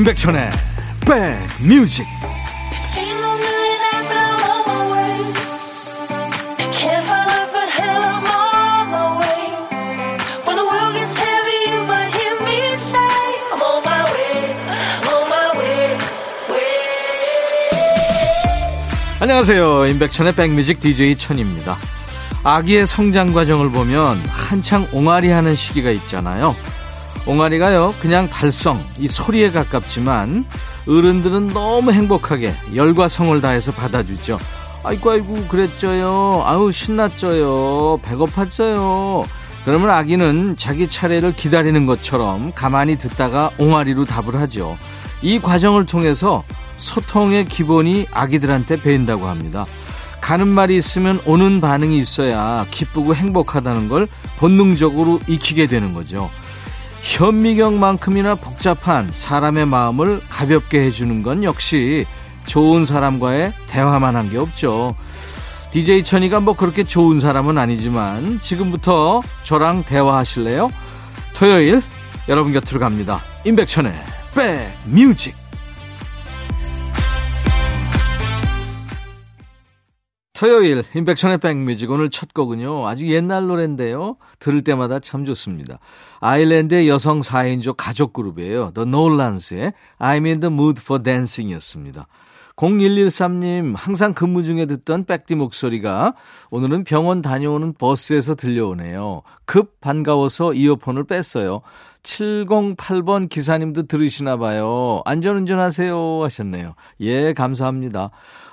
[0.00, 0.50] 임백천의
[1.04, 2.06] 백뮤직.
[19.20, 19.86] 안녕하세요.
[19.86, 21.76] 임백천의 백뮤직 DJ 천입니다.
[22.42, 26.56] 아기의 성장 과정을 보면 한창 옹알이 하는 시기가 있잖아요
[27.30, 30.46] 옹알이가요, 그냥 발성, 이 소리에 가깝지만
[30.88, 34.36] 어른들은 너무 행복하게 열과 성을 다해서 받아주죠.
[34.82, 36.42] 아이고, 아이고, 그랬죠요.
[36.44, 38.00] 아우, 신났죠요.
[38.02, 39.24] 배고팠죠요.
[39.64, 44.76] 그러면 아기는 자기 차례를 기다리는 것처럼 가만히 듣다가 옹알이로 답을 하죠.
[45.22, 46.42] 이 과정을 통해서
[46.78, 49.66] 소통의 기본이 아기들한테 배인다고 합니다.
[50.20, 56.28] 가는 말이 있으면 오는 반응이 있어야 기쁘고 행복하다는 걸 본능적으로 익히게 되는 거죠.
[57.02, 62.04] 현미경만큼이나 복잡한 사람의 마음을 가볍게 해주는 건 역시
[62.46, 64.94] 좋은 사람과의 대화만 한 게 없죠.
[65.72, 70.70] DJ 천이가 뭐 그렇게 좋은 사람은 아니지만 지금부터 저랑 대화하실래요?
[71.34, 71.80] 토요일
[72.28, 73.20] 여러분 곁으로 갑니다.
[73.44, 73.92] 임백천의
[74.34, 75.39] 백뮤직
[80.40, 82.88] 토요일 인백션의 백뮤직 오늘 첫 곡은요.
[82.88, 84.16] 아주 옛날 노래인데요.
[84.38, 85.80] 들을 때마다 참 좋습니다.
[86.20, 88.70] 아일랜드의 여성 4인조 가족 그룹이에요.
[88.72, 92.06] The Nolans의 I'm in the mood for dancing이었습니다.
[92.56, 96.14] 0113님 항상 근무 중에 듣던 백디 목소리가
[96.50, 99.20] 오늘은 병원 다녀오는 버스에서 들려오네요.
[99.44, 101.60] 급 반가워서 이어폰을 뺐어요.
[102.02, 105.02] 708번 기사님도 들으시나 봐요.
[105.04, 106.76] 안전운전하세요 하셨네요.
[107.00, 108.10] 예, 감사합니다.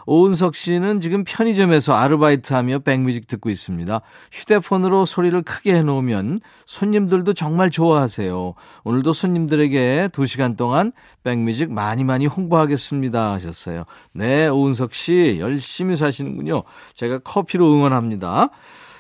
[0.08, 4.02] 오은석 씨는 지금 편의점에서 아르바이트하며 백뮤직 듣고 있습니다.
[4.32, 8.54] 휴대폰으로 소리를 크게 해놓으면 손님들도 정말 좋아하세요.
[8.86, 13.84] 오늘도 손님들에게 2시간 동안 백뮤직 많이 많이 홍보하겠습니다 하셨어요.
[14.14, 16.64] 네, 오은석 씨 열심히 사시는군요.
[16.94, 18.50] 제가 커피로 응원합니다.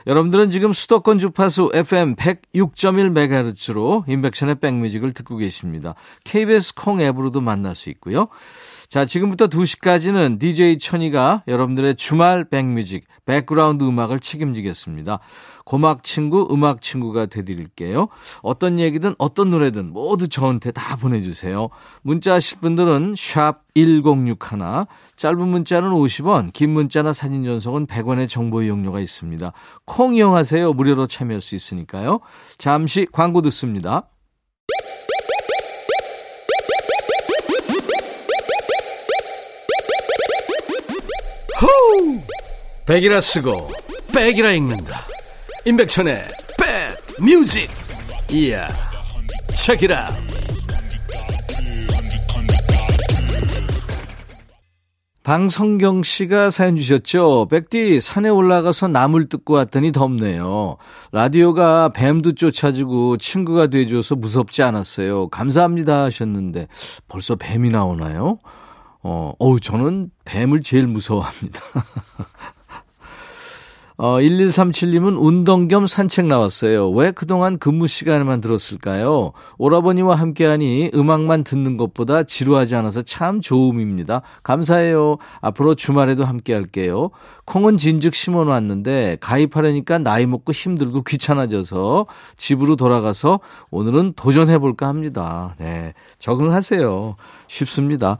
[0.07, 5.95] 여러분들은 지금 수도권 주파수 FM 106.1MHz로 인백션의 백뮤직을 듣고 계십니다.
[6.25, 8.27] KBS 콩 앱으로도 만날 수 있고요.
[8.87, 15.19] 자, 지금부터 2시까지는 DJ 천이가 여러분들의 주말 백뮤직, 백그라운드 음악을 책임지겠습니다.
[15.65, 18.07] 고막 친구, 음악 친구가 되드릴게요.
[18.41, 21.67] 어떤 얘기든 어떤 노래든 모두 저한테 다 보내주세요.
[22.01, 24.85] 문자 하실 분들은 샵 1061,
[25.17, 29.51] 짧은 문자는 50원, 긴 문자나 사진 전송은 100원의 정보 이용료가 있습니다.
[29.83, 30.71] 콩 이용하세요.
[30.71, 32.21] 무료로 참여할 수 있으니까요.
[32.57, 34.07] 잠시 광고 듣습니다.
[42.85, 43.69] 백이라 쓰고
[44.13, 45.05] 백이라 읽는다.
[45.65, 46.23] 임백천의
[46.57, 47.69] 백 뮤직.
[48.31, 48.67] 이야.
[49.55, 50.11] 책이라.
[55.23, 57.49] 방성경 씨가 사연 주셨죠.
[57.51, 60.77] 백디 산에 올라가서 나물 뜯고 왔더니 덥네요.
[61.11, 65.27] 라디오가 뱀도 쫓아주고 친구가 돼줘서 무섭지 않았어요.
[65.27, 66.69] 감사합니다 하셨는데
[67.09, 68.39] 벌써 뱀이 나오나요?
[69.09, 71.61] 어, 어우, 저는 뱀을 제일 무서워합니다.
[73.95, 76.91] 어, 1137님은 운동 겸 산책 나왔어요.
[76.91, 79.31] 왜 그동안 근무 시간에만 들었을까요?
[79.59, 84.23] 오라버니와 함께하니 음악만 듣는 것보다 지루하지 않아서 참 좋음입니다.
[84.43, 85.19] 감사해요.
[85.39, 87.09] 앞으로 주말에도 함께 할게요.
[87.45, 93.39] 콩은 진즉 심어놨는데 가입하려니까 나이 먹고 힘들고 귀찮아져서 집으로 돌아가서
[93.71, 95.55] 오늘은 도전해볼까 합니다.
[95.59, 95.93] 네.
[96.19, 97.15] 적응하세요.
[97.47, 98.17] 쉽습니다.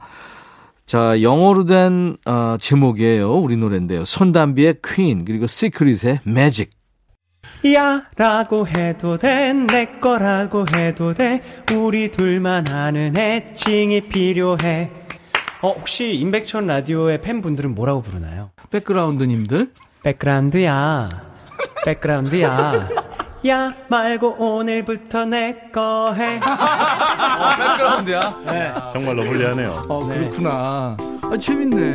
[0.88, 3.34] 자, 영어로 된 어, 제목이에요.
[3.34, 4.06] 우리 노래인데요.
[4.06, 6.70] 손담비의 퀸 그리고 시크릿의 매직.
[7.74, 11.40] 야 라고 해도 돼 내 거라고 해도 돼
[11.74, 14.90] 우리 둘만 아는 애칭이 필요해
[15.62, 18.50] 어 혹시 임백천 라디오의 팬분들은 뭐라고 부르나요?
[18.70, 19.72] 백그라운드님들?
[20.04, 21.08] 백그라운드야
[21.84, 22.88] 백그라운드야
[23.46, 26.36] 야 말고 오늘부터 내 거 해.
[26.42, 28.20] 어, 백그라운드야?
[28.50, 28.72] 네.
[28.92, 29.82] 정말 러블리하네요.
[29.88, 30.96] 어, 그렇구나.
[31.22, 31.94] 아, 재밌네.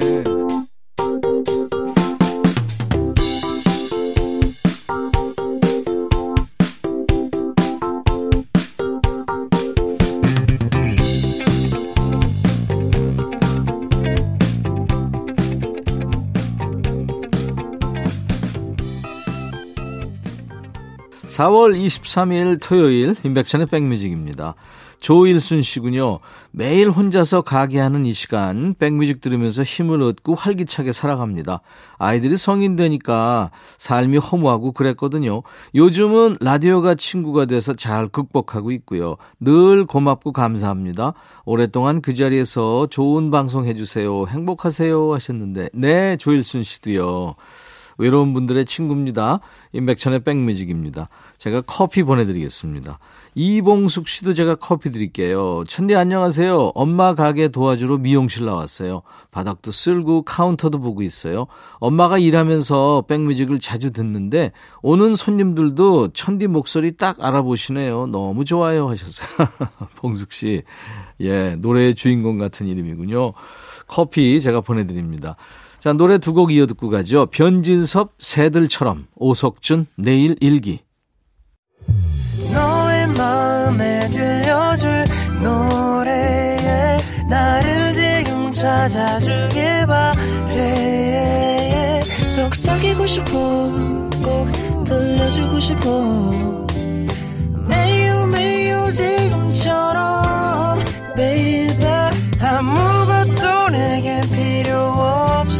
[21.33, 24.53] 4월 23일 토요일 인백천의 백뮤직입니다.
[24.99, 26.19] 조일순 씨군요.
[26.51, 31.61] 매일 혼자서 가게 하는 이 시간 백뮤직 들으면서 힘을 얻고 활기차게 살아갑니다.
[31.97, 35.41] 아이들이 성인 되니까 삶이 허무하고 그랬거든요.
[35.75, 39.17] 요즘은 라디오가 친구가 돼서 잘 극복하고 있고요.
[39.41, 41.13] 늘 고맙고 감사합니다.
[41.45, 44.27] 오랫동안 그 자리에서 좋은 방송 해주세요.
[44.27, 47.33] 행복하세요 하셨는데 네 조일순 씨도요.
[47.97, 49.39] 외로운 분들의 친구입니다.
[49.73, 51.09] 임백천의 백뮤직입니다.
[51.37, 52.99] 제가 커피 보내드리겠습니다.
[53.35, 55.63] 이봉숙 씨도 제가 커피 드릴게요.
[55.67, 56.73] 천디 안녕하세요.
[56.75, 59.01] 엄마 가게 도와주러 미용실 나왔어요.
[59.31, 61.47] 바닥도 쓸고 카운터도 보고 있어요.
[61.79, 64.51] 엄마가 일하면서 백뮤직을 자주 듣는데
[64.81, 68.07] 오는 손님들도 천디 목소리 딱 알아보시네요.
[68.07, 69.47] 너무 좋아요 하셨어요.
[69.97, 70.61] 봉숙 씨.
[71.19, 73.33] 예, 노래의 주인공 같은 이름이군요.
[73.87, 75.35] 커피 제가 보내드립니다.
[75.83, 77.25] 자, 노래 두 곡 이어 듣고 가죠.
[77.25, 80.79] 변진섭, 새들처럼, 오석준, 내일 일기.
[82.53, 85.03] 너의 마음에 들려줄
[85.43, 86.97] 노래에
[87.29, 91.19] 나를 지금 찾아주길 바래
[92.33, 93.29] 속삭이고 싶어
[94.23, 94.49] 꼭
[94.85, 95.91] 들려주고 싶어
[97.67, 100.79] 매우 매우 지금처럼
[101.17, 101.85] baby
[102.39, 105.32] 아무것도 내게 필요 없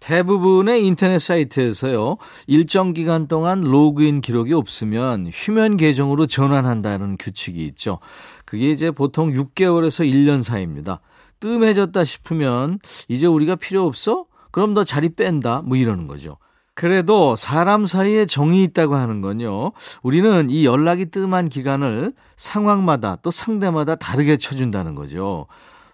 [0.00, 2.16] 대부분의 인터넷 사이트에서요,
[2.46, 7.98] 일정 기간 동안 로그인 기록이 없으면 휴면 계정으로 전환한다는 규칙이 있죠.
[8.44, 11.00] 그게 이제 보통 6개월에서 1년 사이입니다.
[11.38, 14.24] 뜸해졌다 싶으면 이제 우리가 필요 없어?
[14.50, 15.62] 그럼 너 자리 뺀다.
[15.64, 16.38] 뭐 이러는 거죠.
[16.74, 19.72] 그래도 사람 사이에 정이 있다고 하는 건요.
[20.02, 25.46] 우리는 이 연락이 뜸한 기간을 상황마다 또 상대마다 다르게 쳐준다는 거죠.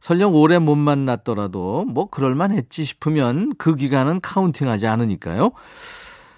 [0.07, 5.51] 설령 오래 못 만났더라도 뭐 그럴만 했지 싶으면 그 기간은 카운팅하지 않으니까요.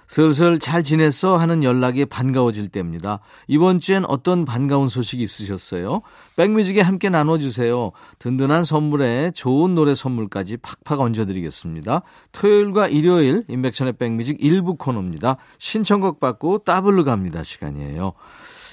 [0.07, 3.21] 슬슬 잘 지냈어 하는 연락이 반가워질 때입니다.
[3.47, 6.01] 이번 주엔 어떤 반가운 소식 있으셨어요?
[6.37, 7.93] 백뮤직에 함께 나눠주세요.
[8.19, 12.01] 든든한 선물에 좋은 노래 선물까지 팍팍 얹어드리겠습니다.
[12.33, 15.37] 토요일과 일요일 인백천의 백뮤직 일부 코너입니다.
[15.59, 18.15] 신청곡 받고 따블로 갑니다 시간이에요.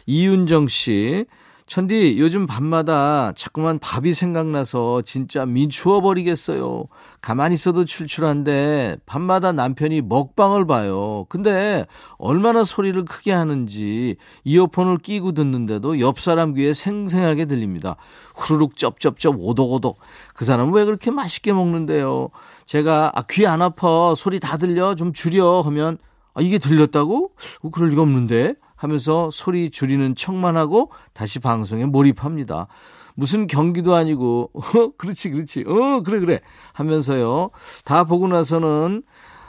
[0.06, 1.26] 이윤정 씨
[1.68, 6.86] 천디, 요즘 밤마다 자꾸만 밥이 생각나서 진짜 민추어 버리겠어요.
[7.22, 11.26] 가만히 있어도 출출한데 밤마다 남편이 먹방을 봐요.
[11.28, 11.88] 근데
[12.20, 17.96] 얼마나 소리를 크게 하는지 이어폰을 끼고 듣는데도 옆 사람 귀에 생생하게 들립니다.
[18.36, 19.98] 후루룩 쩝쩝쩝 오독오독.
[20.36, 22.30] 그 사람은 왜 그렇게 맛있게 먹는데요?
[22.66, 24.14] 제가 아, 귀 안 아파.
[24.16, 24.94] 소리 다 들려.
[24.94, 25.62] 좀 줄여.
[25.62, 25.98] 하면
[26.36, 27.32] 아, 이게 들렸다고?
[27.64, 28.54] 어, 그럴 리가 없는데?
[28.76, 32.68] 하면서 소리 줄이는 척만 하고 다시 방송에 몰입합니다.
[33.16, 36.40] 무슨 경기도 아니고, 어, 그렇지, 그렇지, 어, 그래, 그래.
[36.74, 37.50] 하면서요.
[37.86, 39.04] 다 보고 나서는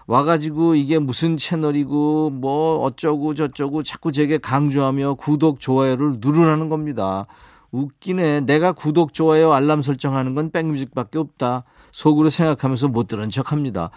[0.06, 7.26] 와가지고 이게 무슨 채널이고, 뭐, 어쩌고 저쩌고 자꾸 제게 강조하며 구독, 좋아요를 누르라는 겁니다.
[7.72, 8.42] 웃기네.
[8.42, 11.64] 내가 구독, 좋아요, 알람 설정하는 건 백뮤직밖에 없다.
[11.90, 13.90] 속으로 생각하면서 못 들은 척 합니다.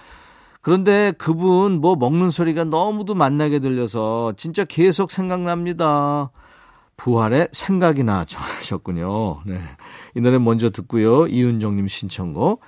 [0.69, 6.29] 그런데 그분 뭐 먹는 소리가 너무도 만나게 들려서 진짜 계속 생각납니다.
[6.96, 9.41] 부활의 생각이나 정하셨군요.
[9.48, 9.60] 네.
[10.13, 11.25] 이 노래 먼저 듣고요.
[11.25, 12.62] 이윤정님 신청곡.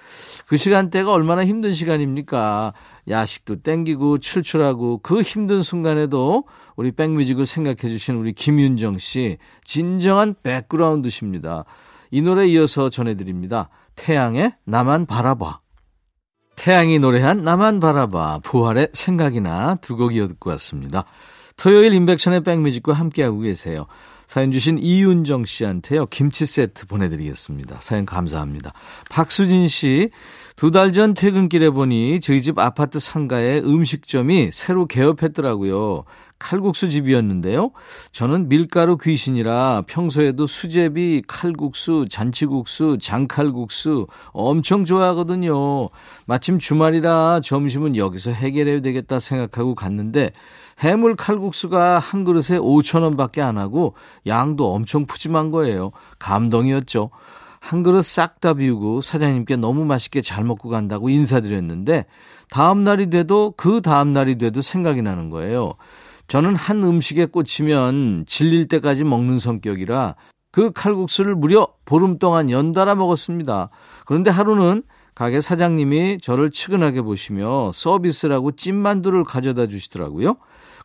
[0.48, 2.74] 그 시간대가 얼마나 힘든 시간입니까?
[3.08, 9.38] 야식도 땡기고 출출하고 그 힘든 순간에도 우리 백뮤직을 생각해 주신 우리 김윤정 씨.
[9.64, 11.66] 진정한 백그라운드십니다.
[12.10, 13.70] 이 노래 이어서 전해드립니다.
[13.96, 15.60] 태양의 나만 바라봐.
[16.62, 21.06] 태양이 노래한 나만 바라봐 부활의 생각이나 두 곡 이어 듣고 왔습니다.
[21.58, 23.88] 토요일 인백션의 백뮤직과 함께하고 계세요.
[24.27, 26.06] 사연 주신 이윤정 씨한테요.
[26.06, 27.77] 김치 세트 보내드리겠습니다.
[27.82, 28.74] 사연 감사합니다.
[29.10, 30.12] 박수진 씨,
[30.55, 36.03] 두 달 전 퇴근길에 보니 저희 집 아파트 상가에 음식점이 새로 개업했더라고요.
[36.39, 37.72] 칼국수 집이었는데요.
[38.12, 45.89] 저는 밀가루 귀신이라 평소에도 수제비, 칼국수, 잔치국수, 장칼국수 엄청 좋아하거든요.
[46.25, 50.31] 마침 주말이라 점심은 여기서 해결해야 되겠다 생각하고 갔는데
[50.79, 53.93] 해물 칼국수가 한 그릇에 5천 원밖에 안 하고
[54.25, 55.91] 양도 엄청 푸짐한 거예요.
[56.17, 57.12] 감동이었죠.
[57.62, 62.06] 한 그릇 싹 다 비우고 사장님께 너무 맛있게 잘 먹고 간다고 인사드렸는데
[62.50, 65.75] 다음 날이 돼도 그 다음 날이 돼도 생각이 나는 거예요.
[66.27, 70.15] 저는 한 음식에 꽂히면 질릴 때까지 먹는 성격이라
[70.51, 73.70] 그 칼국수를 무려 보름 동안 연달아 먹었습니다.
[74.06, 80.36] 그런데 하루는 가게 사장님이 저를 측은하게 보시며 서비스라고 찐만두를 가져다 주시더라고요.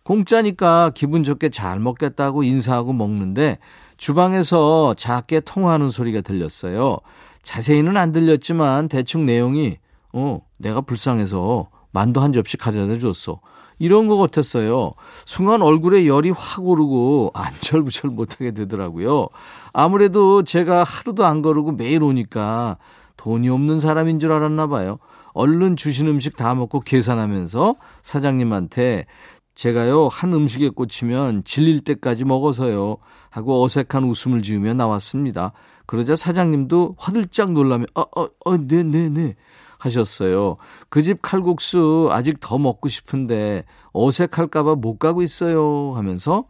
[0.02, 3.59] 공짜니까 기분 좋게 잘 먹겠다고 인사하고 먹는데
[3.97, 6.99] 주방에서 작게 통화하는 소리가 들렸어요.
[7.43, 9.79] 자세히는 안 들렸지만 대충 내용이
[10.12, 13.41] 어, 내가 불쌍해서 만두 한 접시 가져다 줬어.
[13.79, 14.93] 이런 것 같았어요.
[15.26, 19.29] 순간 얼굴에 열이 확 오르고 안절부절 못하게 되더라고요.
[19.73, 22.79] 아무래도 제가 하루도 안 거르고 매일 오니까
[23.19, 24.99] 돈이 없는 사람인 줄 알았나 봐요.
[25.35, 29.07] 얼른 주신 음식 다 먹고 계산하면서 사장님한테
[29.55, 32.97] 제가요, 한 음식에 꽂히면 질릴 때까지 먹어서요.
[33.37, 35.52] 하고 어색한 웃음을 지으며 나왔습니다.
[35.85, 39.09] 그러자 사장님도 화들짝 놀라며, 어, 어, 어, 네 네네.
[39.09, 39.37] 네, 네.
[39.78, 40.57] 하셨어요.
[40.88, 45.93] 그 집 칼국수 아직 더 먹고 싶은데 어색할까봐 못 가고 있어요.
[45.95, 46.47] 하면서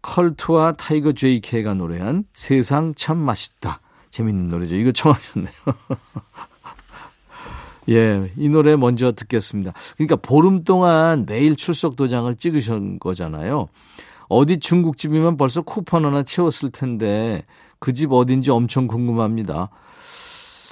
[0.00, 3.80] 컬투와 타이거 JK가 노래한 세상 참 맛있다.
[4.10, 4.74] 재밌는 노래죠.
[4.76, 5.52] 이거 청하셨네요.
[7.90, 9.72] 예, 이 노래 먼저 듣겠습니다.
[9.96, 13.68] 그러니까 보름 동안 매일 출석 도장을 찍으신 거잖아요.
[14.32, 17.44] 어디 중국집이면 벌써 쿠폰 하나 채웠을 텐데
[17.78, 19.68] 그 집 어딘지 엄청 궁금합니다.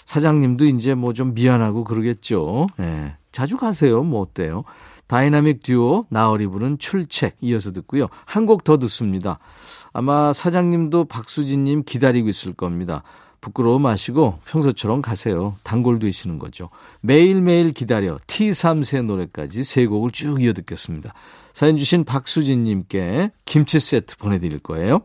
[0.05, 2.67] 사장님도 이제 뭐 좀 미안하고 그러겠죠.
[2.81, 3.15] 예.
[3.33, 4.03] 자주 가세요.
[4.03, 4.65] 뭐 어때요?
[5.07, 8.07] 다이나믹 듀오 나얼이 부른 출첵 이어서 듣고요.
[8.27, 9.39] 한 곡 더 듣습니다.
[9.93, 13.03] 아마 사장님도 박수진님 기다리고 있을 겁니다.
[13.41, 15.55] 부끄러워 마시고 평소처럼 가세요.
[15.65, 16.71] 단골 되시는 거죠.
[17.03, 21.15] 매일매일 기다려 T3세 노래까지 세 곡을 쭉 이어 듣겠습니다.
[21.53, 25.03] 사연 주신 박수진님께 김치 세트 보내드릴 거예요.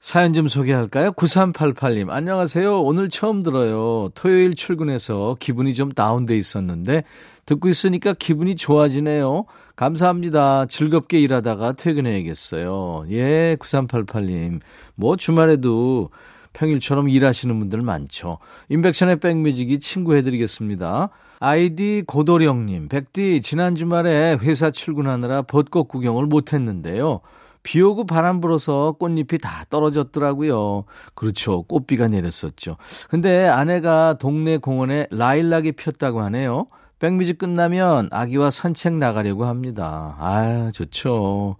[0.00, 1.10] 사연 좀 소개할까요?
[1.12, 2.82] 9388님, 안녕하세요.
[2.82, 4.10] 오늘 처음 들어요.
[4.14, 7.02] 토요일 출근해서 기분이 좀 다운돼 있었는데,
[7.46, 9.46] 듣고 있으니까 기분이 좋아지네요.
[9.74, 10.66] 감사합니다.
[10.66, 13.06] 즐겁게 일하다가 퇴근해야겠어요.
[13.10, 14.60] 예, 9388님.
[14.94, 16.10] 뭐 주말에도
[16.58, 18.38] 평일처럼 일하시는 분들 많죠.
[18.68, 21.10] 인백션의 백뮤직이 친구해드리겠습니다.
[21.40, 27.20] 아이디 고도령님, 백디, 지난 주말에 회사 출근하느라 벚꽃 구경을 못했는데요.
[27.62, 30.84] 비 오고 바람 불어서 꽃잎이 다 떨어졌더라고요.
[31.14, 31.62] 그렇죠.
[31.62, 32.76] 꽃비가 내렸었죠.
[33.08, 36.66] 근데 아내가 동네 공원에 라일락이 폈다고 하네요.
[36.98, 40.16] 백뮤직 끝나면 아기와 산책 나가려고 합니다.
[40.18, 41.56] 아, 좋죠.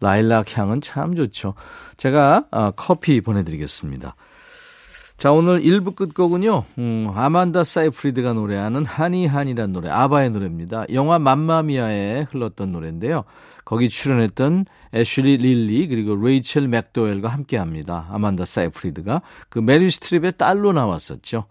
[0.00, 1.54] 라일락 향은 참 좋죠.
[1.98, 4.14] 제가 어, 커피 보내드리겠습니다.
[5.18, 10.86] 자, 오늘 1부 끝곡은요, 음, 아만다 사이프리드가 노래하는 하니하니란 노래, 아바의 노래입니다.
[10.92, 13.24] 영화 맘마미아에 흘렀던 노래인데요.
[13.64, 18.06] 거기 출연했던 애슐리 릴리, 그리고 레이첼 맥도웰과 함께 합니다.
[18.12, 19.22] 아만다 사이프리드가.
[19.48, 21.46] 그 메리 스트립의 딸로 나왔었죠.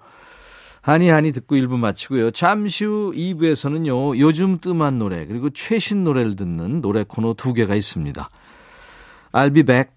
[0.80, 2.32] Honey Honey 듣고 1부 마치고요.
[2.32, 8.30] 잠시 후 2부에서는요, 요즘 뜸한 노래, 그리고 최신 노래를 듣는 노래 코너 두 개가 있습니다.
[9.34, 9.97] I'll be back.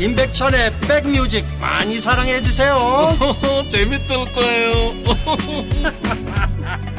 [0.00, 2.76] 임백천의 백뮤직 많이 사랑해 주세요.
[3.68, 4.92] 재밌을 거예요.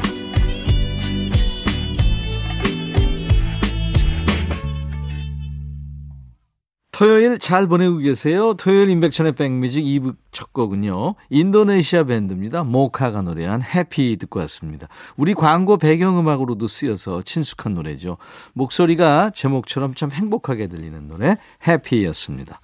[6.92, 8.52] 토요일 잘 보내고 계세요.
[8.52, 11.14] 토요일 임백천의 백뮤직 2부 첫 곡은요.
[11.30, 12.62] 인도네시아 밴드입니다.
[12.62, 14.86] 모카가 노래한 해피 듣고 왔습니다.
[15.16, 18.18] 우리 광고 배경음악으로도 쓰여서 친숙한 노래죠.
[18.52, 22.60] 목소리가 제목처럼 참 행복하게 들리는 노래 해피였습니다.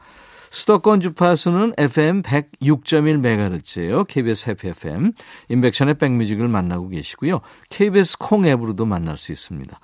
[0.51, 4.07] 수도권 주파수는 FM 106.1MHz예요.
[4.07, 5.13] KBS 해피 FM.
[5.49, 7.41] 임백천의 백뮤직을 만나고 계시고요.
[7.71, 9.79] KBS 콩 앱으로도 만날 수 있습니다.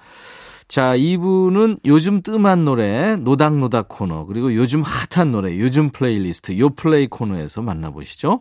[0.68, 7.08] 자, 2부는 요즘 뜸한 노래, 노닥노닥 코너, 그리고 요즘 핫한 노래, 요즘 플레이리스트, 요 플레이
[7.08, 8.40] 코너에서 만나보시죠.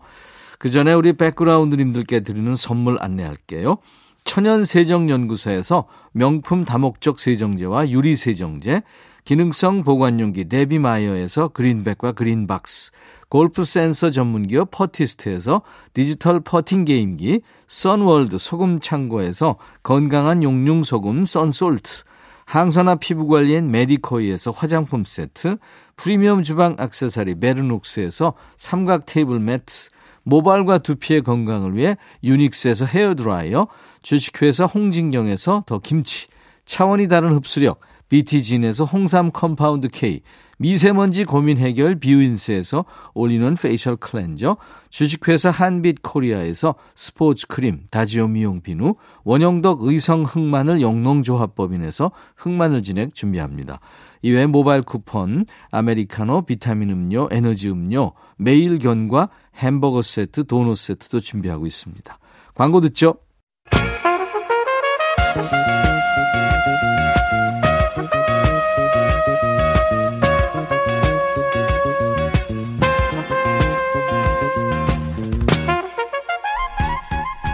[0.57, 3.79] 그 전에 우리 백그라운드님들께 드리는 선물 안내할게요.
[4.23, 8.83] 천연세정연구소에서 명품 다목적 세정제와 유리세정제,
[9.23, 12.91] 기능성 보관용기 데비마이어에서 그린백과 그린박스,
[13.29, 15.61] 골프 센서 전문기업 퍼티스트에서
[15.93, 22.03] 디지털 퍼팅 게임기, 선월드 소금 창고에서 건강한 용융 소금 썬솔트,
[22.45, 25.57] 항산화 피부 관리엔 메디코이에서 화장품 세트,
[25.95, 29.89] 프리미엄 주방 악세사리 베르녹스에서 삼각 테이블 매트,
[30.23, 33.67] 모발과 두피의 건강을 위해 유닉스에서 헤어 드라이어,
[34.01, 36.27] 주식회사 홍진경에서 더 김치,
[36.65, 37.79] 차원이 다른 흡수력,
[38.11, 40.19] BT진에서 홍삼 compound K,
[40.57, 44.57] 미세먼지 고민 해결 뷰인스에서 올리는 facial cleanser,
[44.89, 53.79] 주식회사 한빛 코리아에서 스포츠 크림, 다지오 미용 비누, 원형덕 의성 흑마늘 영농조합법인에서 흑마늘 진액 준비합니다.
[54.23, 61.65] 이외에 모바일 쿠폰, 아메리카노, 비타민 음료, 에너지 음료, 매일 견과 햄버거 세트, 도넛 세트도 준비하고
[61.65, 62.19] 있습니다.
[62.55, 63.15] 광고 듣죠?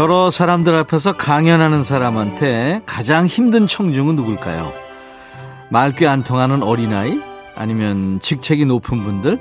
[0.00, 4.72] 여러 사람들 앞에서 강연하는 사람한테 가장 힘든 청중은 누굴까요?
[5.68, 7.20] 말귀 안 통하는 어린아이?
[7.54, 9.38] 아니면 직책이 높은 분들?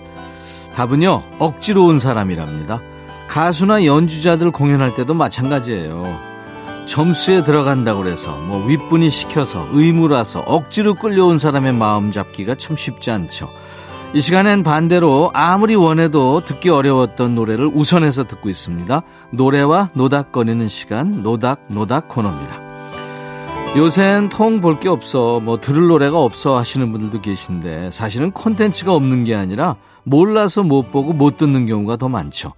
[0.75, 2.81] 답은요, 억지로 온 사람이랍니다.
[3.29, 6.03] 가수나 연주자들 공연할 때도 마찬가지예요.
[6.87, 13.49] 점수에 들어간다고 그래서 뭐 윗분이 시켜서 의무라서 억지로 끌려온 사람의 마음 잡기가 참 쉽지 않죠.
[14.13, 19.03] 이 시간엔 반대로 아무리 원해도 듣기 어려웠던 노래를 우선해서 듣고 있습니다.
[19.31, 22.69] 노래와 노닥거리는 시간 노닥 노닥 코너입니다.
[23.77, 29.25] 요샌 통 볼 게 없어 뭐 들을 노래가 없어 하시는 분들도 계신데 사실은 콘텐츠가 없는
[29.25, 32.53] 게 아니라 몰라서 못 보고 못 듣는 경우가 더 많죠.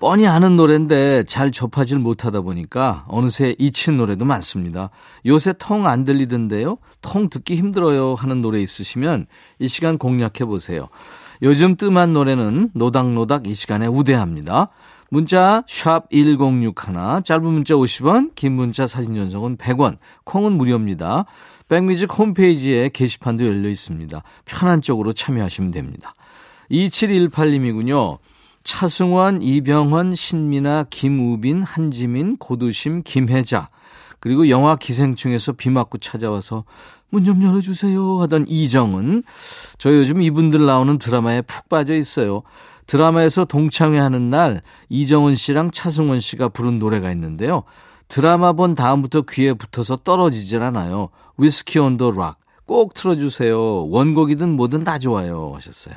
[0.00, 4.90] 뻔히 아는 노래인데 잘 접하질 못하다 보니까 어느새 잊힌 노래도 많습니다.
[5.26, 6.78] 요새 통 안 들리던데요?
[7.02, 9.26] 통 듣기 힘들어요 하는 노래 있으시면
[9.58, 10.86] 이 시간 공략해 보세요.
[11.42, 14.68] 요즘 뜸한 노래는 노닥노닥 이 시간에 우대합니다.
[15.10, 21.24] 문자 1061, 짧은 문자 50원, 긴 문자 사진 전송은 100원, 콩은 무료입니다.
[21.68, 24.22] 백뮤직 홈페이지에 게시판도 열려 있습니다.
[24.44, 26.14] 편한 쪽으로 참여하시면 됩니다.
[26.70, 28.18] 2718님이군요.
[28.72, 33.70] 차승원, 이병헌, 신민아, 김우빈, 한지민, 고두심, 김혜자
[34.20, 36.64] 그리고 영화 기생충에서 비 맞고 찾아와서
[37.08, 39.22] 문 좀 열어주세요 하던 이정은
[39.78, 42.42] 저 요즘 이분들 나오는 드라마에 푹 빠져 있어요.
[42.86, 47.62] 드라마에서 동창회 하는 날 이정은 씨랑 차승원 씨가 부른 노래가 있는데요.
[48.08, 51.08] 드라마 본 다음부터 귀에 붙어서 떨어지질 않아요.
[51.38, 52.36] 위스키 온 더 락.
[52.66, 53.88] 꼭 틀어주세요.
[53.88, 55.52] 원곡이든 뭐든 다 좋아요.
[55.54, 55.94] 하셨어요.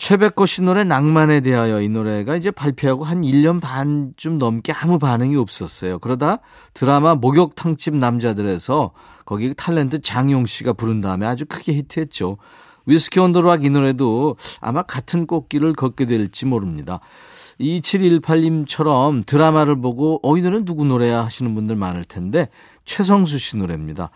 [0.00, 5.36] 최백호 씨 노래 낭만에 대하여 이 노래가 이제 발표하고 한 1년 반쯤 넘게 아무 반응이
[5.36, 5.98] 없었어요.
[5.98, 6.38] 그러다
[6.72, 8.92] 드라마 목욕탕집 남자들에서
[9.26, 12.38] 거기 탤런트 장용 씨가 부른 다음에 아주 크게 히트했죠.
[12.86, 17.00] 위스키 온더락 이 노래도 아마 같은 꽃길을 걷게 될지 모릅니다.
[17.60, 22.48] 2718님처럼 드라마를 보고 어, 이 노래는 누구 노래야 하시는 분들 많을 텐데
[22.86, 24.08] 최성수 씨 노래입니다.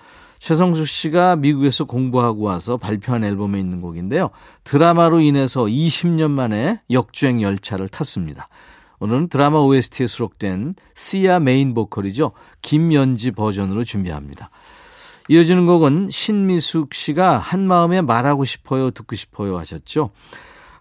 [0.44, 4.28] 최성수 씨가 미국에서 공부하고 와서 발표한 앨범에 있는 곡인데요.
[4.62, 8.50] 드라마로 인해서 20년 만에 역주행 열차를 탔습니다.
[8.98, 12.32] 오늘은 드라마 OST에 수록된 시아 메인 보컬이죠.
[12.60, 14.50] 김연지 버전으로 준비합니다.
[15.30, 20.10] 이어지는 곡은 신미숙 씨가 한마음에 말하고 싶어요, 듣고 싶어요 하셨죠.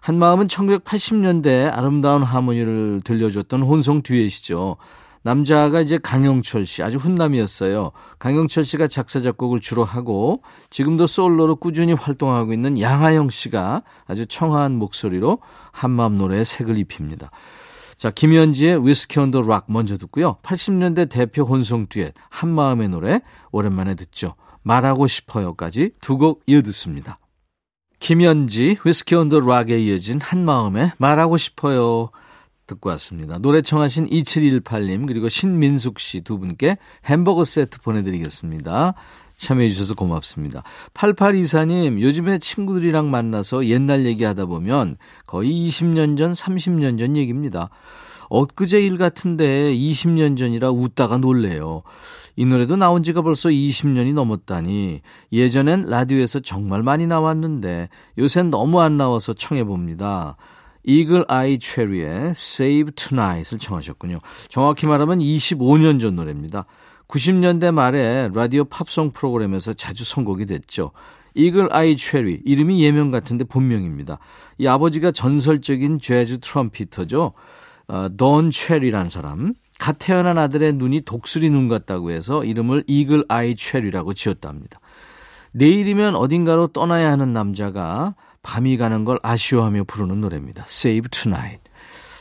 [0.00, 4.76] 한마음은 1980년대 아름다운 하모니를 들려줬던 혼성 듀엣이죠.
[5.24, 7.92] 남자가 이제 강영철 씨, 아주 훈남이었어요.
[8.18, 14.76] 강영철 씨가 작사, 작곡을 주로 하고, 지금도 솔로로 꾸준히 활동하고 있는 양하영 씨가 아주 청아한
[14.76, 15.38] 목소리로
[15.72, 17.30] 한마음 노래에 색을 입힙니다.
[17.96, 20.36] 자, 김현지의 위스키 온 더 락 먼저 듣고요.
[20.42, 24.34] 80년대 대표 혼성 듀엣, 한마음의 노래, 오랜만에 듣죠.
[24.62, 27.18] 말하고 싶어요까지 두 곡 이어 듣습니다.
[27.98, 32.10] 김현지, 위스키 온 더 락에 이어진 한마음의 말하고 싶어요.
[32.66, 33.38] 듣고 왔습니다.
[33.38, 38.94] 노래 청하신 2718님 그리고 신민숙 씨 두 분께 햄버거 세트 보내드리겠습니다.
[39.36, 40.62] 참여해 주셔서 고맙습니다.
[40.94, 44.96] 8824님 요즘에 친구들이랑 만나서 옛날 얘기하다 보면
[45.26, 47.68] 거의 20년 전 30년 전 얘기입니다.
[48.30, 51.82] 엊그제 일 같은데 20년 전이라 웃다가 놀래요.
[52.36, 58.96] 이 노래도 나온 지가 벌써 20년이 넘었다니 예전엔 라디오에서 정말 많이 나왔는데 요샌 너무 안
[58.96, 60.36] 나와서 청해봅니다.
[60.84, 64.20] 이글 아이 체리의 Save Tonight을 청하셨군요.
[64.48, 66.66] 정확히 말하면 25년 전 노래입니다.
[67.08, 70.92] 90년대 말에 라디오 팝송 프로그램에서 자주 선곡이 됐죠.
[71.34, 74.18] 이글 아이 체리 이름이 예명 같은데 본명입니다.
[74.58, 77.32] 이 아버지가 전설적인 재즈 트럼피터죠.
[77.88, 79.54] 어, 돈 체리란 사람.
[79.78, 84.80] 갓 태어난 아들의 눈이 독수리 눈 같다고 해서 이름을 이글 아이 체리라고 지었답니다.
[85.52, 90.64] 내일이면 어딘가로 떠나야 하는 남자가 밤이 가는 걸 아쉬워하며 부르는 노래입니다.
[90.68, 91.62] Save Tonight.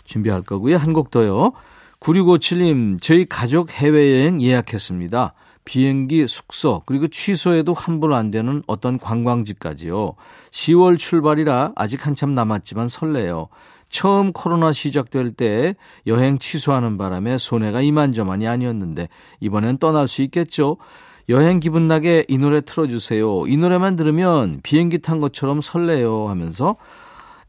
[0.06, 0.78] 준비할 거고요.
[0.78, 1.52] 한 곡 더요.
[2.00, 5.34] 9657님, 저희 가족 해외여행 예약했습니다.
[5.66, 10.16] 비행기, 숙소, 그리고 취소해도 환불 안 되는 어떤 관광지까지요.
[10.52, 13.48] 10월 출발이라 아직 한참 남았지만 설레요.
[13.88, 15.76] 처음 코로나 시작될 때
[16.08, 19.08] 여행 취소하는 바람에 손해가 이만저만이 아니었는데
[19.40, 20.78] 이번엔 떠날 수 있겠죠?
[21.30, 23.48] 여행 기분 나게 이 노래 틀어주세요.
[23.48, 26.76] 이 노래만 들으면 비행기 탄 것처럼 설레요 하면서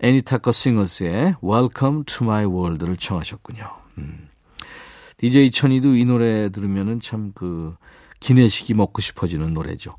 [0.00, 3.68] 애니타커 싱어스의 Welcome to my world를 청하셨군요.
[3.98, 4.28] 음.
[5.16, 7.76] DJ 천이도 이 노래 들으면은 참그
[8.20, 9.96] 기내식이 먹고 싶어지는 노래죠.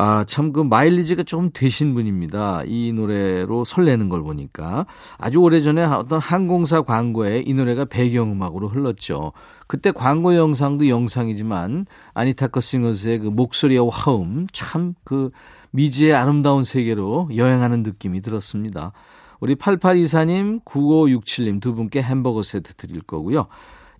[0.00, 2.62] 아, 참 그 마일리지가 좀 되신 분입니다.
[2.66, 4.86] 이 노래로 설레는 걸 보니까.
[5.18, 9.32] 아주 오래전에 어떤 항공사 광고에 이 노래가 배경음악으로 흘렀죠.
[9.66, 15.30] 그때 광고 영상도 영상이지만 아니타커 싱어스의 그 목소리와 화음 참 그
[15.72, 18.92] 미지의 아름다운 세계로 여행하는 느낌이 들었습니다.
[19.40, 23.46] 우리 8824님, 9567님 두 분께 햄버거 세트 드릴 거고요.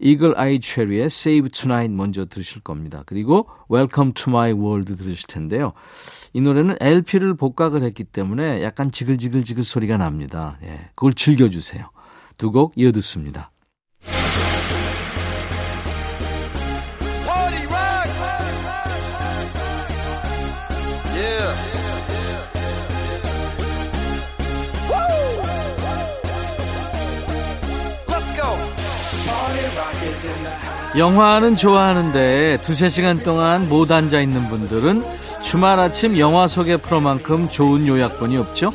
[0.00, 3.02] 이글 아이 체리의 Save Tonight 먼저 들으실 겁니다.
[3.06, 5.72] 그리고 Welcome to My World 들으실 텐데요.
[6.32, 10.58] 이 노래는 LP를 복각을 했기 때문에 약간 지글지글지글 소리가 납니다.
[10.62, 11.90] 예, 그걸 즐겨주세요.
[12.36, 13.50] 두 곡 이어 듣습니다.
[30.98, 35.04] 영화는 좋아하는데 두세 시간 동안 못 앉아 있는 분들은
[35.40, 38.72] 주말 아침 영화 소개 프로만큼 좋은 요약본이 없죠?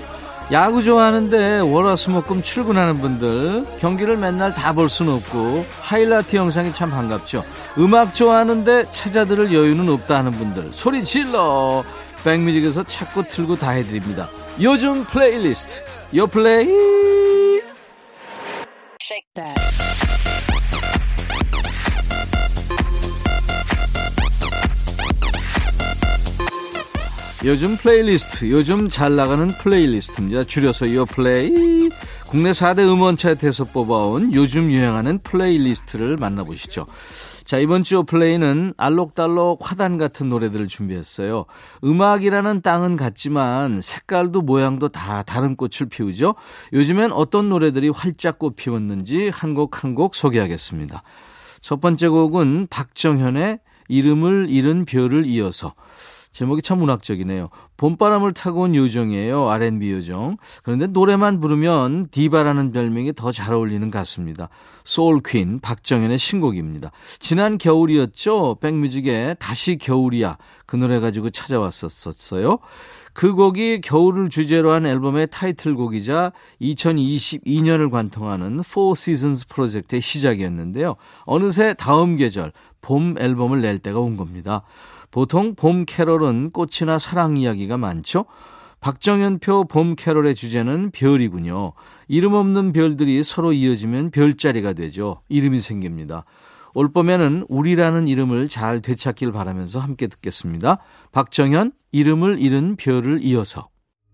[0.54, 7.44] 야구 좋아하는데 월화수목금 출근하는 분들 경기를 맨날 다 볼 수는 없고 하이라이트 영상이 참 반갑죠.
[7.78, 11.84] 음악 좋아하는데 찾아 들을 여유는 없다 하는 분들 소리 질러
[12.24, 14.30] 백뮤직에서 찾고 틀고 다 해드립니다.
[14.62, 15.82] 요즘 플레이리스트
[16.16, 16.68] 요 플레이
[27.46, 30.46] 요즘 플레이리스트, 요즘 잘 나가는 playlist입니다.
[30.46, 31.90] 줄여서 요 플레이.
[32.30, 36.86] 국내 4대 음원 차트에서 뽑아온 요즘 유행하는 playlist를 만나보시죠.
[37.44, 41.44] 자, 이번 주 플레이는 알록달록 화단 같은 노래들을 준비했어요.
[41.84, 46.36] 음악이라는 땅은 같지만 색깔도 모양도 다 다른 꽃을 피우죠.
[46.72, 51.04] 요즘엔 어떤 노래들이 활짝 꽃 피웠는지 한 곡 한 곡 소개하겠습니다.
[51.60, 55.74] 첫 번째 곡은 박정현의 이름을 잃은 별을 이어서
[56.34, 57.50] 제목이 참 문학적이네요.
[57.78, 59.50] 봄바람을 타고 온 요정이에요.
[59.50, 60.38] R&B 요정.
[60.64, 64.50] 그런데 노래만 부르면 디바라는 별명이 더 잘 어울리는 가수입니다.
[64.84, 66.92] 소울 퀸 박정현의 신곡입니다.
[67.20, 68.58] 지난 겨울이었죠.
[68.62, 70.38] 백뮤직에 다시 겨울이야.
[70.66, 72.60] 그 노래 가지고 찾아왔었어요.
[73.14, 80.96] 그 곡이 겨울을 주제로 한 앨범의 타이틀곡이자 2022년을 관통하는 Four Seasons 프로젝트의 시작이었는데요.
[81.26, 84.64] 어느새 다음 계절 봄 앨범을 낼 때가 온 겁니다.
[85.14, 88.26] 보통 봄 캐롤은 꽃이나 사랑 이야기가 많죠.
[88.80, 91.74] 박정현표 봄 캐롤의 주제는 별이군요.
[92.08, 95.22] 이름 없는 별들이 서로 이어지면 별자리가 되죠.
[95.30, 96.26] 이름이 생깁니다.
[96.74, 100.80] 올 봄에는 우리라는 이름을 잘 되찾길 바라면서 함께 듣겠습니다.
[101.12, 103.70] 박정현 이름을 잃은 별을 이어서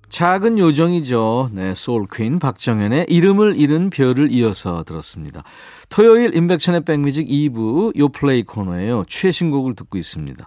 [0.10, 1.52] 작은 요정이죠.
[1.54, 5.44] 네, 소울퀸 박정현의 이름을 잃은 별을 이어서 들었습니다.
[5.88, 9.06] 토요일 임백천의 백뮤직 2부 요플레이 코너예요.
[9.08, 10.46] 최신곡을 듣고 있습니다.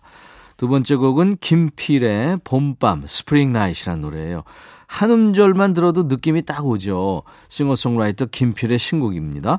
[0.62, 4.44] 두 번째 곡은 김필의 봄밤, Spring Night이라는 노래예요.
[4.86, 7.24] 한 음절만 들어도 느낌이 딱 오죠.
[7.48, 9.58] 싱어송라이터 김필의 신곡입니다.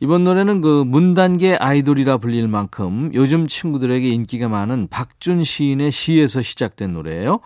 [0.00, 6.92] 이번 노래는 그 문단계 아이돌이라 불릴 만큼 요즘 친구들에게 인기가 많은 박준 시인의 시에서 시작된
[6.92, 7.40] 노래예요.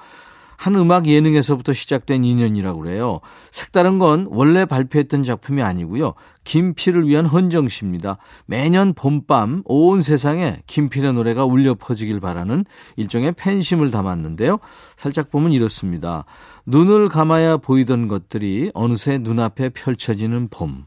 [0.57, 3.21] 한 음악 예능에서부터 시작된 인연이라고 그래요.
[3.53, 6.15] 색다른 건 원래 발표했던 작품이 아니고요.
[6.47, 8.19] 김필을 위한 헌정시입니다.
[8.47, 14.61] 매년 봄밤 온 세상에 김필의 노래가 울려 퍼지길 바라는 일종의 팬심을 담았는데요.
[14.95, 16.25] 살짝 보면 이렇습니다.
[16.65, 20.85] 눈을 감아야 보이던 것들이 어느새 눈앞에 펼쳐지는 봄.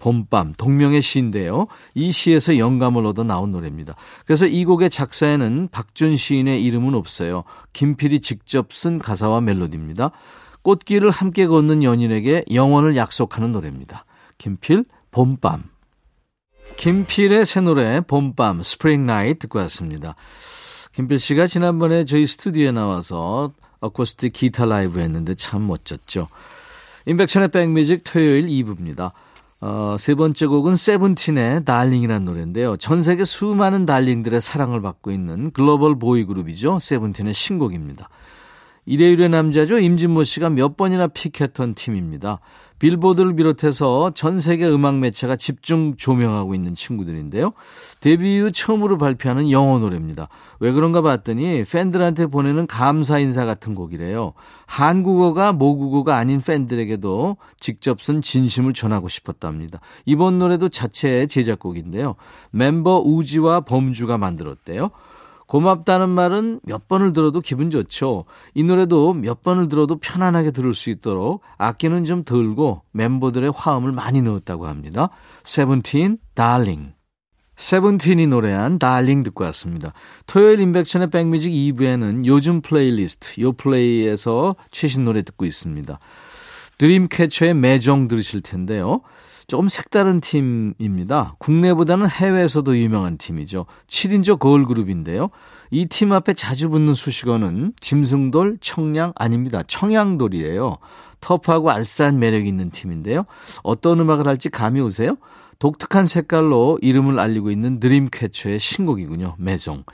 [0.00, 1.66] 봄밤 동명의 시인데요.
[1.94, 3.94] 이 시에서 영감을 얻어 나온 노래입니다.
[4.24, 7.44] 그래서 이 곡의 작사에는 박준 시인의 이름은 없어요.
[7.74, 10.10] 김필이 직접 쓴 가사와 멜로디입니다.
[10.62, 14.05] 꽃길을 함께 걷는 연인에게 영원을 약속하는 노래입니다.
[14.38, 15.64] 김필 봄밤
[16.76, 20.14] 김필의 새 노래 봄밤 Spring Night 듣고 왔습니다.
[20.92, 26.28] 김필 씨가 지난번에 저희 스튜디오에 나와서 어쿠스틱 기타 라이브 했는데 참 멋졌죠.
[27.06, 29.12] 임백천의 백뮤직 토요일 2부입니다.
[29.60, 32.76] 어, 세 번째 곡은 세븐틴의 Darling이라는 노래인데요.
[32.76, 36.78] 전 세계 수많은 darling들의 사랑을 받고 있는 글로벌 보이 그룹이죠.
[36.78, 38.08] 세븐틴의 신곡입니다.
[38.84, 39.78] 이대율의 남자죠.
[39.78, 42.40] 임진모 씨가 몇 번이나 픽했던 팀입니다.
[42.78, 47.52] 빌보드를 비롯해서 전 세계 음악 매체가 집중 조명하고 있는 친구들인데요.
[48.00, 50.28] 데뷔 이후 처음으로 발표하는 영어 노래입니다.
[50.60, 54.34] 왜 그런가 봤더니 팬들한테 보내는 감사 인사 같은 곡이래요.
[54.66, 59.80] 한국어가 모국어가 아닌 팬들에게도 직접 쓴 진심을 전하고 싶었답니다.
[60.04, 62.16] 이번 노래도 자체의 제작곡인데요.
[62.50, 64.90] 멤버 우지와 범주가 만들었대요.
[65.46, 68.24] 고맙다는 말은 몇 번을 들어도 기분 좋죠.
[68.54, 74.22] 이 노래도 몇 번을 들어도 편안하게 들을 수 있도록 악기는 좀 덜고 멤버들의 화음을 많이
[74.22, 75.10] 넣었다고 합니다.
[75.44, 76.92] 세븐틴, Darling.
[77.56, 79.92] 세븐틴이 노래한 Darling 듣고 왔습니다.
[80.26, 85.98] 토요일 임백천의 백뮤직 2부에는 요즘 플레이리스트, 요플레이에서 최신 노래 듣고 있습니다.
[86.78, 89.00] 드림캐쳐의 Maison 들으실 텐데요.
[89.46, 91.36] 조금 색다른 팀입니다.
[91.38, 93.66] 국내보다는 해외에서도 유명한 팀이죠.
[93.86, 95.30] 7인조 걸그룹인데요.
[95.70, 99.62] 이 팀 앞에 자주 붙는 수식어는 짐승돌, 청량 아닙니다.
[99.66, 100.78] 청양돌이에요.
[101.20, 103.24] 터프하고 알싸한 매력이 있는 팀인데요.
[103.62, 105.16] 어떤 음악을 할지 감이 오세요?
[105.58, 109.36] 독특한 색깔로 이름을 알리고 있는 드림캐쳐의 신곡이군요.
[109.38, 109.84] 매정.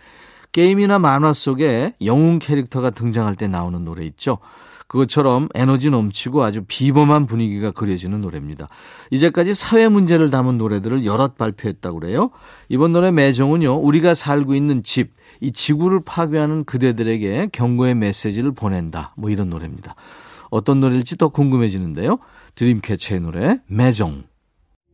[0.53, 4.39] 게임이나 만화 속에 영웅 캐릭터가 등장할 때 나오는 노래 있죠.
[4.87, 8.69] 그것처럼 에너지 넘치고 아주 비범한 분위기가 그려지는 노래입니다.
[9.11, 12.31] 이제까지 사회 문제를 담은 노래들을 여럿 발표했다고 그래요.
[12.69, 13.77] 이번 노래 매정은요.
[13.81, 19.15] 우리가 살고 있는 집, 이 지구를 파괴하는 그대들에게 경고의 메시지를 보낸다.
[19.17, 19.95] 뭐 이런 노래입니다.
[20.51, 22.19] 어떤 노래일지 더 궁금해지는데요.
[22.55, 24.25] 드림캐쳐의 노래 매정.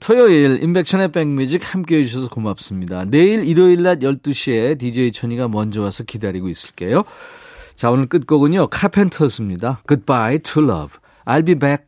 [0.00, 3.04] 토요일 인백션의 백뮤직 함께해 주셔서 고맙습니다.
[3.04, 7.02] 내일 일요일 낮 12시에 DJ 천이가 먼저 와서 기다리고 있을게요.
[7.78, 8.70] 자, 오늘 끝곡은요.
[8.70, 9.82] 카펜터스입니다.
[9.86, 10.98] Goodbye to Love.
[11.26, 11.87] I'll be back.